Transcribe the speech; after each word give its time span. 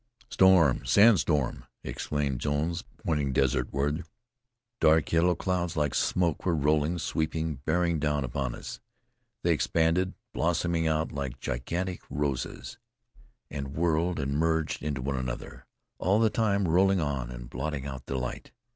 "Storm! 0.31 0.83
Sandstorm!" 0.83 1.65
exclaimed 1.83 2.41
Jones, 2.41 2.83
pointing 3.05 3.33
desert 3.33 3.71
ward. 3.71 4.03
Dark 4.79 5.11
yellow 5.11 5.35
clouds 5.35 5.77
like 5.77 5.93
smoke 5.93 6.43
were 6.43 6.55
rolling, 6.55 6.97
sweeping, 6.97 7.57
bearing 7.65 7.99
down 7.99 8.23
upon 8.25 8.55
us. 8.55 8.79
They 9.43 9.53
expanded, 9.53 10.15
blossoming 10.33 10.87
out 10.87 11.11
like 11.11 11.39
gigantic 11.39 12.01
roses, 12.09 12.79
and 13.51 13.75
whirled 13.75 14.19
and 14.19 14.33
merged 14.39 14.81
into 14.81 15.03
one 15.03 15.17
another, 15.17 15.67
all 15.99 16.19
the 16.19 16.31
time 16.31 16.67
rolling 16.67 16.99
on 16.99 17.29
and 17.29 17.47
blotting 17.47 17.85
out 17.85 18.07
the 18.07 18.17
light. 18.17 18.51